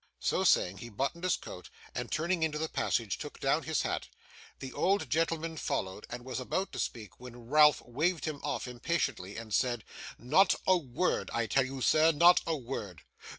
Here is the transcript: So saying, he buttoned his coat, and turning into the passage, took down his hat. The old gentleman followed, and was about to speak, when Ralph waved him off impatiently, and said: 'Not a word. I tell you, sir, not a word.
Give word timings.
So 0.19 0.43
saying, 0.43 0.79
he 0.79 0.89
buttoned 0.89 1.23
his 1.23 1.37
coat, 1.37 1.69
and 1.93 2.11
turning 2.11 2.41
into 2.41 2.57
the 2.57 2.67
passage, 2.67 3.19
took 3.19 3.39
down 3.39 3.61
his 3.61 3.83
hat. 3.83 4.07
The 4.57 4.73
old 4.73 5.11
gentleman 5.11 5.57
followed, 5.57 6.07
and 6.09 6.25
was 6.25 6.39
about 6.39 6.71
to 6.71 6.79
speak, 6.79 7.19
when 7.19 7.45
Ralph 7.49 7.83
waved 7.85 8.25
him 8.25 8.39
off 8.43 8.67
impatiently, 8.67 9.37
and 9.37 9.53
said: 9.53 9.83
'Not 10.17 10.55
a 10.65 10.75
word. 10.75 11.29
I 11.35 11.45
tell 11.45 11.67
you, 11.67 11.81
sir, 11.81 12.11
not 12.11 12.41
a 12.47 12.57
word. 12.57 13.03